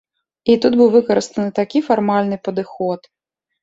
[0.53, 3.01] І тут быў выкарыстаны такі фармальны падыход.